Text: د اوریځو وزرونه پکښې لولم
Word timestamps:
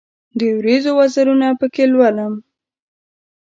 د 0.37 0.39
اوریځو 0.55 0.91
وزرونه 0.99 1.47
پکښې 1.59 1.85
لولم 1.91 2.33